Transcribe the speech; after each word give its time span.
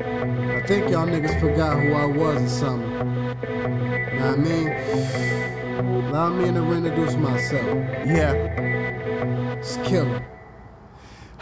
I 0.00 0.62
think 0.66 0.90
y'all 0.90 1.06
niggas 1.06 1.38
forgot 1.40 1.78
who 1.78 1.92
I 1.92 2.06
was 2.06 2.42
or 2.42 2.48
something. 2.48 2.90
Know 2.90 3.34
what 4.16 4.22
I 4.22 4.36
mean? 4.36 6.06
Allow 6.06 6.30
me 6.30 6.50
to 6.50 6.62
reintroduce 6.62 7.16
myself. 7.16 7.64
Yeah. 8.06 8.32
It's 9.58 9.76
killer. 9.78 10.26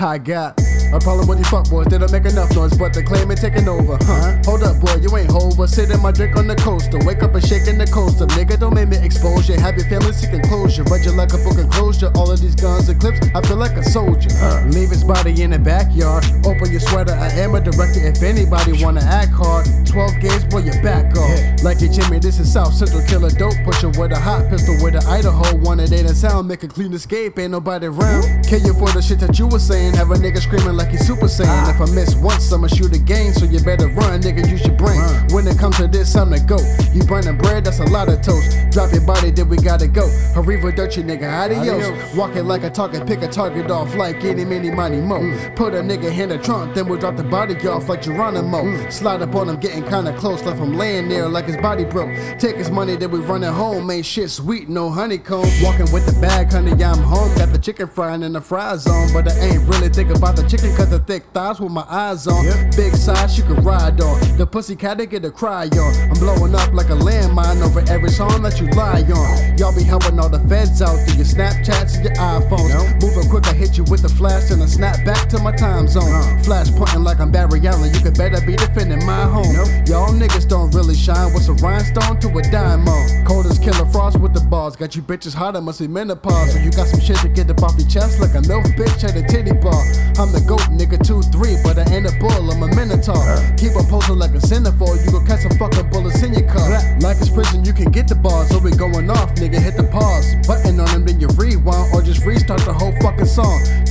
I 0.00 0.18
got 0.18 0.60
a 0.92 0.98
problem 1.00 1.28
with 1.28 1.38
these 1.38 1.48
fuckboys, 1.48 1.90
they 1.90 1.98
don't 1.98 2.10
make 2.12 2.24
enough 2.24 2.54
noise, 2.54 2.76
but 2.76 2.94
they 2.94 3.02
claim 3.02 3.30
it 3.30 3.36
taking 3.36 3.68
over. 3.68 3.98
Huh? 4.02 4.40
Hold 4.44 4.62
up, 4.62 4.80
boy, 4.80 4.96
you 5.00 5.14
ain't 5.16 5.30
over. 5.32 5.66
Sitting 5.66 6.00
my 6.00 6.12
drink 6.12 6.36
on 6.36 6.46
the 6.46 6.56
coaster. 6.56 6.98
Wake 7.04 7.22
up 7.22 7.34
and 7.34 7.44
shaking 7.44 7.78
the 7.78 7.86
coaster. 7.86 8.26
Nigga, 8.38 8.58
don't 8.58 8.74
make 8.74 8.88
me 8.88 8.96
expose 8.96 9.48
you. 9.48 9.56
Have 9.56 9.76
your 9.76 9.86
family 9.88 10.12
seeking 10.12 10.42
closure. 10.42 10.84
Read 10.84 11.04
you 11.04 11.12
like 11.12 11.32
a 11.32 11.38
book 11.38 11.58
of 11.58 11.68
closure. 11.70 12.10
All 12.16 12.30
of 12.30 12.40
these 12.40 12.54
guns 12.54 12.88
and 12.88 12.98
clips, 13.00 13.20
I 13.34 13.42
feel 13.42 13.56
like 13.56 13.76
a 13.76 13.84
soldier. 13.84 14.30
Leave 14.72 14.90
his 14.90 15.04
body 15.04 15.42
in 15.42 15.50
the 15.50 15.58
backyard. 15.58 16.24
Open 16.46 16.70
your 16.70 16.80
sweater, 16.80 17.12
I 17.12 17.28
am 17.36 17.54
a 17.54 17.60
director. 17.60 18.00
If 18.00 18.22
anybody 18.22 18.82
wanna 18.82 19.02
act 19.04 19.32
hard, 19.32 19.66
12 19.84 20.20
gauge, 20.20 20.48
boy, 20.48 20.64
your 20.64 20.80
back 20.82 21.16
off. 21.16 21.62
Like 21.62 21.82
a 21.82 21.88
Jimmy, 21.88 22.18
this 22.18 22.40
is 22.40 22.50
South 22.52 22.72
Central 22.72 23.02
killer 23.06 23.30
dope 23.30 23.56
pusher 23.64 23.90
with 23.90 24.12
a 24.12 24.18
hot 24.18 24.48
pistol 24.48 24.76
with 24.82 24.94
an 24.94 25.04
Idaho. 25.06 25.56
One 25.58 25.80
it 25.80 25.92
ain't 25.92 26.08
a 26.08 26.14
sound, 26.14 26.48
make 26.48 26.62
a 26.62 26.68
clean 26.68 26.92
escape, 26.94 27.38
ain't 27.38 27.52
nobody 27.52 27.86
around. 27.86 28.46
Kill 28.46 28.60
you 28.60 28.72
for 28.72 28.90
the 28.92 29.02
shit 29.02 29.20
that 29.20 29.38
you 29.38 29.46
was 29.46 29.66
saying. 29.66 29.94
Have 29.94 30.10
a 30.10 30.14
nigga 30.14 30.38
screaming 30.38 30.77
like 30.78 30.88
he's 30.88 31.06
Super 31.06 31.26
Saiyan. 31.26 31.74
If 31.74 31.80
I 31.80 31.92
miss 31.92 32.14
once, 32.14 32.52
I'ma 32.52 32.68
shoot 32.68 32.94
again, 32.94 33.32
so 33.32 33.44
you 33.44 33.60
better 33.60 33.88
run, 33.88 34.22
nigga, 34.22 34.48
use 34.48 34.64
your 34.64 34.76
brain. 34.76 35.02
When 35.30 35.46
it 35.46 35.58
comes 35.58 35.76
to 35.78 35.88
this, 35.88 36.14
I'm 36.14 36.30
the 36.30 36.38
go. 36.40 36.56
You 36.94 37.02
burning 37.04 37.36
bread, 37.36 37.64
that's 37.64 37.80
a 37.80 37.84
lot 37.84 38.08
of 38.08 38.22
toast. 38.22 38.56
Drop 38.70 38.92
your 38.92 39.04
body, 39.04 39.30
then 39.30 39.48
we 39.48 39.56
gotta 39.56 39.88
go. 39.88 40.06
Arriva 40.34 40.74
dirty 40.74 41.02
nigga, 41.02 41.28
adios. 41.28 41.84
Adios. 41.84 42.14
Walking 42.14 42.46
like 42.46 42.62
a 42.62 42.70
target, 42.70 43.06
pick 43.06 43.22
a 43.22 43.28
target 43.28 43.70
off 43.70 43.94
like 43.96 44.24
any, 44.24 44.44
mini, 44.44 44.70
money, 44.70 45.00
mo. 45.00 45.18
Mm. 45.18 45.56
Put 45.56 45.74
a 45.74 45.78
nigga 45.78 46.16
in 46.16 46.28
the 46.28 46.38
trunk, 46.38 46.74
then 46.74 46.88
we'll 46.88 46.98
drop 46.98 47.16
the 47.16 47.24
body 47.24 47.54
off 47.66 47.88
like 47.88 48.02
Geronimo. 48.02 48.62
Mm. 48.62 48.92
Slide 48.92 49.20
up 49.22 49.34
on 49.34 49.48
him, 49.48 49.56
getting 49.58 49.82
kinda 49.82 50.16
close, 50.16 50.42
left 50.44 50.60
him 50.60 50.74
laying 50.74 51.08
there 51.08 51.28
like 51.28 51.46
his 51.46 51.56
body 51.56 51.84
broke. 51.84 52.10
Take 52.38 52.56
his 52.56 52.70
money, 52.70 52.94
then 52.94 53.10
we 53.10 53.18
running 53.18 53.52
home. 53.52 53.90
Ain't 53.90 54.06
shit 54.06 54.30
sweet, 54.30 54.68
no 54.68 54.90
honeycomb. 54.90 55.48
Walking 55.60 55.90
with 55.92 56.06
the 56.06 56.18
bag, 56.20 56.52
honey, 56.52 56.72
yeah, 56.76 56.92
I'm 56.92 57.02
home. 57.02 57.34
Got 57.36 57.52
the 57.52 57.58
chicken 57.58 57.88
frying 57.88 58.22
in 58.22 58.32
the 58.32 58.40
fry 58.40 58.76
zone, 58.76 59.08
but 59.12 59.28
I 59.28 59.38
ain't 59.40 59.62
really 59.68 59.88
think 59.88 60.10
about 60.10 60.36
the 60.36 60.42
chicken 60.42 60.67
cause 60.76 60.90
the 60.90 60.98
thick 60.98 61.24
thighs 61.32 61.60
with 61.60 61.72
my 61.72 61.84
eyes 61.88 62.26
on. 62.26 62.44
Yep. 62.44 62.76
Big 62.76 62.94
size 62.94 63.36
you 63.38 63.44
can 63.44 63.62
ride 63.64 64.00
on. 64.00 64.36
The 64.36 64.46
pussy 64.46 64.76
cat 64.76 64.98
to 64.98 65.06
get 65.06 65.24
a 65.24 65.30
cry 65.30 65.66
on. 65.66 66.10
I'm 66.10 66.18
blowing 66.18 66.54
up 66.54 66.72
like 66.72 66.90
a 66.90 66.96
landmine 66.96 67.62
over 67.62 67.80
every 67.90 68.10
song 68.10 68.42
that 68.42 68.60
you 68.60 68.66
lie 68.68 69.02
on. 69.02 69.58
Y'all 69.58 69.74
be 69.74 69.82
helping 69.82 70.18
all 70.18 70.28
the 70.28 70.40
feds 70.48 70.82
out 70.82 70.96
through 71.06 71.16
your 71.16 71.26
Snapchats 71.26 71.96
and 71.96 72.04
your 72.04 72.14
iPhones. 72.14 72.70
Yep. 72.70 73.02
Moving 73.02 73.30
quick, 73.30 73.46
I 73.46 73.54
hit 73.54 73.76
you 73.76 73.84
with 73.84 74.02
the 74.02 74.08
flash 74.08 74.50
and 74.50 74.62
I 74.62 74.66
snap 74.66 75.04
back 75.04 75.28
to 75.30 75.38
my 75.38 75.52
time 75.52 75.88
zone. 75.88 76.12
Uh. 76.12 76.42
Flash 76.42 76.70
pointing 76.72 77.04
like 77.04 77.20
I'm 77.20 77.30
Barry 77.30 77.66
Allen. 77.66 77.92
You 77.92 78.00
could 78.00 78.16
better 78.16 78.40
be 78.44 78.56
defending 78.56 79.04
my 79.04 79.24
home. 79.24 79.52
Nope. 79.52 79.68
Y'all 79.88 80.12
niggas 80.12 80.48
don't 80.48 80.74
really 80.74 80.94
shine. 80.94 81.32
What's 81.32 81.48
a 81.48 81.54
rhinestone 81.54 82.20
to 82.20 82.28
a 82.38 82.42
diamond? 82.50 83.26
Cold 83.26 83.46
as 83.46 83.58
killer 83.58 83.86
frost 83.86 84.18
with 84.18 84.34
the 84.34 84.40
bars. 84.40 84.76
Got 84.76 84.96
you 84.96 85.02
bitches 85.02 85.34
hotter, 85.34 85.60
must 85.60 85.80
be 85.80 85.88
menopause. 85.88 86.52
So 86.52 86.58
you 86.58 86.70
got 86.70 86.88
some 86.88 87.00
shit 87.00 87.16
to 87.18 87.28
get 87.28 87.50
up 87.50 87.62
off 87.62 87.78
your 87.78 87.88
chest 87.88 88.20
like 88.20 88.34
a 88.34 88.42
milk 88.48 88.64
bitch 88.76 89.04
at 89.04 89.16
a 89.16 89.22
titty 89.22 89.52
bar. 89.52 89.82
I'm 90.18 90.32
the 90.32 90.42
nigga, 90.66 90.98
2-3, 90.98 91.62
but 91.62 91.78
I 91.78 91.86
ain't 91.94 92.06
a 92.06 92.12
bull, 92.18 92.50
I'm 92.50 92.62
a 92.62 92.68
minotaur. 92.74 93.22
Keep 93.56 93.76
on 93.76 93.86
posting 93.86 94.18
like 94.18 94.32
a 94.32 94.42
centerfold, 94.42 95.04
you 95.04 95.12
gon' 95.12 95.26
catch 95.26 95.42
some 95.46 95.56
fucking 95.58 95.77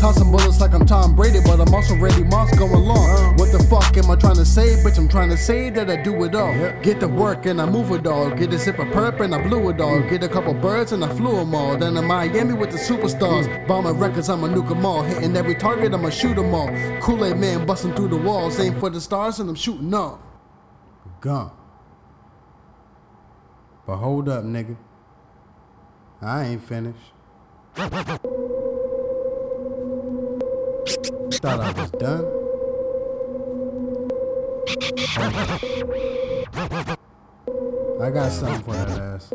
Tossing 0.08 0.32
bullets 0.32 0.62
like 0.62 0.74
I'm 0.74 0.86
Tom 0.86 1.18
Brady, 1.18 1.40
but 1.44 1.60
I'm 1.60 1.76
also 1.76 1.94
Randy 1.94 2.24
Moss 2.24 2.58
going 2.58 2.72
long. 2.72 3.36
What 3.36 3.52
the 3.52 3.60
fuck 3.70 3.98
am 3.98 4.10
I 4.10 4.16
trying 4.16 4.38
to 4.38 4.46
say, 4.46 4.82
bitch? 4.82 4.98
I'm 4.98 5.10
trying 5.10 5.28
to 5.28 5.36
say 5.36 5.70
that 5.72 5.90
I 5.90 6.02
do 6.02 6.24
it 6.24 6.34
all. 6.34 6.54
Get 6.82 7.02
to 7.02 7.10
work 7.10 7.46
and 7.46 7.62
I 7.62 7.66
move 7.66 7.92
it 7.92 8.08
all. 8.08 8.30
Get 8.30 8.54
a 8.54 8.58
sip 8.58 8.80
of 8.80 8.88
perp 8.88 9.20
and 9.20 9.36
I 9.36 9.46
blew 9.46 9.68
it 9.68 9.82
all. 9.82 10.00
Get 10.00 10.24
a 10.24 10.30
couple 10.30 10.54
birds 10.54 10.94
and 10.94 11.04
I 11.04 11.14
flew 11.14 11.36
them 11.36 11.54
all. 11.54 11.76
Then 11.76 11.98
in 11.98 12.06
Miami 12.06 12.54
with 12.54 12.72
the 12.72 12.78
superstars. 12.78 13.68
Bombing 13.68 14.00
records, 14.00 14.30
I'ma 14.30 14.48
nuke 14.48 14.72
'em 14.72 14.86
all. 14.86 15.04
Hitting 15.04 15.36
every 15.36 15.56
target, 15.56 15.94
I'ma 15.94 16.10
shoot 16.10 16.38
'em 16.38 16.56
all. 16.56 16.70
Kool 17.02 17.26
Aid 17.26 17.36
man 17.36 17.66
busting 17.66 17.94
through 17.94 18.08
the 18.08 18.16
walls. 18.16 18.58
Aim 18.62 18.80
for 18.80 18.90
the 18.90 19.02
stars 19.02 19.42
and 19.42 19.50
I'm 19.50 19.56
shooting 19.56 19.94
off. 19.94 20.20
Gone. 21.20 21.52
But 23.86 23.98
hold 23.98 24.30
up, 24.30 24.46
nigga. 24.46 24.78
I 26.22 26.46
ain't 26.46 26.64
finished. 26.64 27.12
Thought 31.32 31.60
I 31.60 31.72
was 31.72 31.92
done. 31.92 32.26
I 38.02 38.10
got 38.10 38.32
something 38.32 38.64
for 38.64 38.72
that 38.72 38.90
ass. 38.90 39.34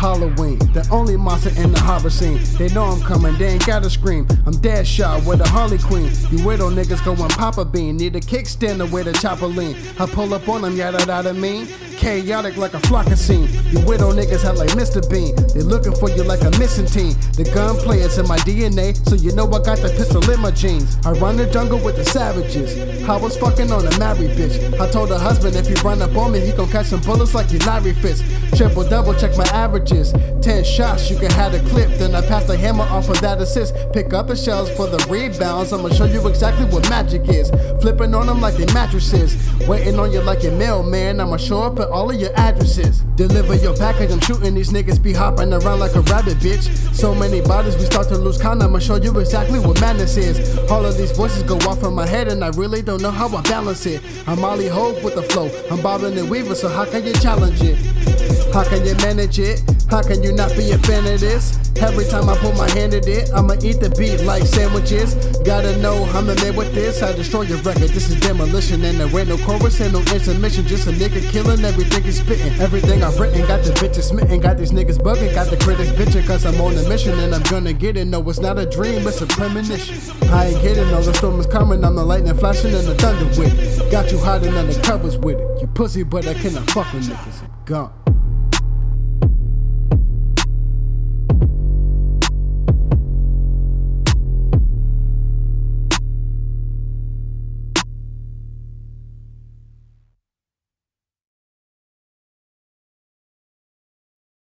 Halloween. 0.00 0.58
The 0.72 0.88
only 0.90 1.14
monster 1.18 1.50
in 1.60 1.72
the 1.72 1.80
horror 1.80 2.08
scene. 2.08 2.40
They 2.56 2.72
know 2.72 2.84
I'm 2.84 3.02
coming, 3.02 3.36
they 3.36 3.48
ain't 3.48 3.66
gotta 3.66 3.90
scream. 3.90 4.26
I'm 4.46 4.56
dead 4.62 4.86
shot 4.86 5.26
with 5.26 5.42
a 5.42 5.48
Harley 5.48 5.76
Queen. 5.76 6.10
You 6.30 6.42
widow 6.42 6.70
niggas 6.70 7.04
going 7.04 7.28
Papa 7.28 7.66
Bean. 7.66 7.98
Need 7.98 8.16
a 8.16 8.20
kickstand 8.20 8.90
with 8.90 9.08
a 9.08 9.12
chopper 9.12 9.46
lean. 9.46 9.76
I 9.98 10.06
pull 10.06 10.32
up 10.32 10.48
on 10.48 10.62
them, 10.62 10.74
yada 10.74 11.04
yada 11.06 11.34
mean. 11.34 11.66
Chaotic 11.98 12.56
like 12.56 12.72
a 12.72 12.80
flock 12.80 13.08
of 13.08 13.18
scene. 13.18 13.46
You 13.72 13.84
widow 13.84 14.10
niggas 14.10 14.40
have 14.40 14.56
like 14.56 14.70
Mr. 14.70 15.04
Bean. 15.10 15.36
They 15.52 15.60
looking 15.60 15.94
for 15.94 16.08
you 16.08 16.22
like 16.24 16.40
a 16.40 16.50
missing 16.58 16.86
teen. 16.86 17.12
The 17.36 17.44
gun 17.52 17.76
is 17.98 18.16
in 18.16 18.26
my 18.26 18.38
DNA, 18.38 18.96
so 19.06 19.16
you 19.16 19.32
know 19.32 19.44
I 19.48 19.62
got 19.62 19.80
the 19.84 19.90
pistol 19.90 20.24
in 20.30 20.40
my 20.40 20.50
jeans. 20.50 20.96
I 21.04 21.12
run 21.12 21.36
the 21.36 21.44
jungle 21.44 21.78
with 21.78 21.96
the 21.96 22.06
savages. 22.06 23.04
I 23.06 23.18
was 23.18 23.36
fucking 23.36 23.70
on 23.70 23.86
a 23.86 23.98
married 23.98 24.30
bitch. 24.30 24.80
I 24.80 24.90
told 24.90 25.10
her 25.10 25.18
husband 25.18 25.56
if 25.56 25.68
he 25.68 25.74
run 25.86 26.00
up 26.00 26.16
on 26.16 26.32
me, 26.32 26.40
he 26.40 26.52
gon' 26.52 26.70
catch 26.70 26.86
some 26.86 27.02
bullets 27.02 27.34
like 27.34 27.52
Larry 27.66 27.92
Fitz. 27.92 28.22
Triple 28.56 28.88
double 28.88 29.12
check 29.12 29.36
my 29.36 29.44
averages. 29.52 29.89
Ten 29.90 30.62
shots, 30.62 31.10
you 31.10 31.18
can 31.18 31.30
have 31.32 31.50
the 31.50 31.58
clip. 31.70 31.90
Then 31.98 32.14
I 32.14 32.20
pass 32.20 32.44
the 32.44 32.56
hammer 32.56 32.84
off 32.84 33.08
of 33.08 33.20
that 33.22 33.40
assist. 33.40 33.74
Pick 33.92 34.12
up 34.14 34.28
the 34.28 34.36
shells 34.36 34.70
for 34.70 34.86
the 34.86 35.04
rebounds. 35.10 35.72
I'ma 35.72 35.88
show 35.88 36.04
you 36.04 36.26
exactly 36.28 36.64
what 36.66 36.88
magic 36.88 37.28
is. 37.28 37.50
Flipping 37.80 38.14
on 38.14 38.26
them 38.26 38.40
like 38.40 38.54
they 38.54 38.72
mattresses. 38.72 39.36
Waiting 39.66 39.98
on 39.98 40.12
you 40.12 40.20
like 40.20 40.44
your 40.44 40.52
mailman. 40.52 41.20
I'ma 41.20 41.38
show 41.38 41.62
up 41.62 41.80
at 41.80 41.88
all 41.88 42.08
of 42.08 42.20
your 42.20 42.32
addresses. 42.36 43.00
Deliver 43.16 43.56
your 43.56 43.76
package. 43.76 44.12
I'm 44.12 44.20
shooting 44.20 44.54
these 44.54 44.70
niggas 44.70 45.02
be 45.02 45.12
hopping 45.12 45.52
around 45.52 45.80
like 45.80 45.96
a 45.96 46.02
rabbit, 46.02 46.38
bitch. 46.38 46.68
So 46.94 47.12
many 47.12 47.40
bodies, 47.40 47.76
we 47.76 47.84
start 47.84 48.08
to 48.08 48.16
lose 48.16 48.40
count. 48.40 48.62
I'ma 48.62 48.78
show 48.78 48.96
you 48.96 49.18
exactly 49.18 49.58
what 49.58 49.80
madness 49.80 50.16
is. 50.16 50.56
All 50.70 50.86
of 50.86 50.96
these 50.96 51.10
voices 51.10 51.42
go 51.42 51.56
off 51.68 51.82
in 51.82 51.94
my 51.94 52.06
head, 52.06 52.28
and 52.28 52.44
I 52.44 52.50
really 52.50 52.80
don't 52.80 53.02
know 53.02 53.10
how 53.10 53.28
I 53.36 53.42
balance 53.42 53.86
it. 53.86 54.02
I'm 54.28 54.40
Molly 54.40 54.68
Hope 54.68 55.02
with 55.02 55.16
the 55.16 55.22
flow. 55.22 55.50
I'm 55.68 55.82
bobbing 55.82 56.16
and 56.16 56.30
weaving, 56.30 56.54
so 56.54 56.68
how 56.68 56.84
can 56.84 57.04
you 57.04 57.12
challenge 57.14 57.60
it? 57.62 58.19
How 58.52 58.64
can 58.64 58.84
you 58.84 58.94
manage 58.96 59.38
it? 59.38 59.62
How 59.88 60.02
can 60.02 60.22
you 60.22 60.32
not 60.32 60.50
be 60.56 60.72
a 60.72 60.78
fan 60.78 61.06
of 61.06 61.20
this? 61.20 61.56
Every 61.80 62.04
time 62.04 62.28
I 62.28 62.36
put 62.38 62.56
my 62.56 62.68
hand 62.70 62.94
in 62.94 63.06
it, 63.06 63.30
I'ma 63.32 63.54
eat 63.62 63.78
the 63.78 63.90
beat 63.96 64.22
like 64.24 64.42
sandwiches. 64.42 65.14
Gotta 65.44 65.76
know 65.78 66.04
I'm 66.12 66.26
the 66.26 66.34
man 66.36 66.56
with 66.56 66.74
this. 66.74 67.00
I 67.02 67.12
destroy 67.12 67.42
your 67.42 67.58
record. 67.58 67.90
This 67.90 68.10
is 68.10 68.20
demolition, 68.20 68.84
and 68.84 68.98
there 68.98 69.06
ain't 69.06 69.28
no 69.28 69.38
chorus 69.38 69.80
and 69.80 69.92
no 69.92 70.00
intermission. 70.00 70.66
Just 70.66 70.88
a 70.88 70.90
nigga 70.90 71.22
killing 71.30 71.64
everything 71.64 72.02
he's 72.02 72.20
spitting. 72.20 72.52
Everything 72.60 73.02
I've 73.02 73.18
written, 73.18 73.46
got 73.46 73.64
the 73.64 73.70
bitches 73.70 74.10
smitten. 74.10 74.40
Got 74.40 74.58
these 74.58 74.72
niggas 74.72 74.98
bugging, 74.98 75.32
got 75.32 75.48
the 75.48 75.56
critics 75.56 75.90
bitching. 75.90 76.26
Cause 76.26 76.44
I'm 76.44 76.60
on 76.60 76.76
a 76.76 76.88
mission 76.88 77.18
and 77.20 77.32
I'm 77.32 77.42
gonna 77.44 77.72
get 77.72 77.96
it. 77.96 78.06
No, 78.06 78.18
it's 78.28 78.40
not 78.40 78.58
a 78.58 78.66
dream, 78.66 79.06
it's 79.06 79.20
a 79.20 79.26
premonition. 79.26 79.96
I 80.28 80.48
ain't 80.48 80.62
getting 80.62 80.90
no, 80.90 81.00
the 81.00 81.14
storm 81.14 81.38
is 81.38 81.46
coming. 81.46 81.84
I'm 81.84 81.94
the 81.94 82.04
lightning 82.04 82.36
flashing 82.36 82.74
and 82.74 82.86
the 82.86 82.96
thunder 82.96 83.26
with 83.40 83.54
it. 83.58 83.90
Got 83.92 84.10
you 84.10 84.18
hiding 84.18 84.54
under 84.54 84.78
covers 84.82 85.16
with 85.16 85.38
it. 85.38 85.60
You 85.60 85.68
pussy, 85.68 86.02
but 86.02 86.26
I 86.26 86.34
cannot 86.34 86.68
fuck 86.70 86.92
with 86.92 87.08
niggas. 87.08 87.42
I'm 87.42 87.64
gone. 87.64 87.99